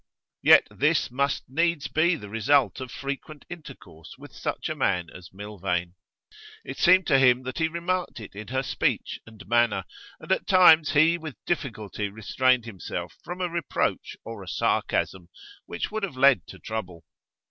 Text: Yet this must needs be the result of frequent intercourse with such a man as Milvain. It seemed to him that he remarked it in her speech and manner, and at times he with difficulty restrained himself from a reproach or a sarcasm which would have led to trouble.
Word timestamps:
Yet 0.41 0.65
this 0.71 1.11
must 1.11 1.43
needs 1.47 1.87
be 1.87 2.15
the 2.15 2.27
result 2.27 2.81
of 2.81 2.89
frequent 2.91 3.45
intercourse 3.51 4.15
with 4.17 4.33
such 4.33 4.67
a 4.67 4.73
man 4.75 5.11
as 5.13 5.29
Milvain. 5.31 5.93
It 6.65 6.79
seemed 6.79 7.05
to 7.05 7.19
him 7.19 7.43
that 7.43 7.59
he 7.59 7.67
remarked 7.67 8.19
it 8.19 8.33
in 8.33 8.47
her 8.47 8.63
speech 8.63 9.19
and 9.27 9.47
manner, 9.47 9.83
and 10.19 10.31
at 10.31 10.47
times 10.47 10.93
he 10.93 11.19
with 11.19 11.35
difficulty 11.45 12.09
restrained 12.09 12.65
himself 12.65 13.15
from 13.23 13.41
a 13.41 13.47
reproach 13.47 14.17
or 14.25 14.41
a 14.41 14.47
sarcasm 14.47 15.29
which 15.67 15.91
would 15.91 16.01
have 16.01 16.17
led 16.17 16.47
to 16.47 16.57
trouble. 16.57 17.03